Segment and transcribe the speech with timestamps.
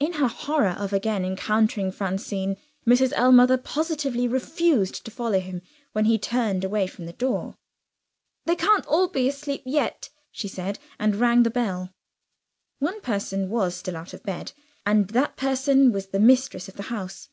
[0.00, 3.12] In her horror of again encountering Francine, Mrs.
[3.14, 5.62] Ellmother positively refused to follow him
[5.92, 7.54] when he turned away from the door.
[8.44, 11.92] "They can't be all asleep yet," she said and rang the bell.
[12.80, 14.50] One person was still out of bed
[14.84, 17.28] and that person was the mistress of the house.